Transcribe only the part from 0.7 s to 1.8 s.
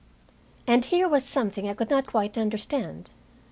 here was something I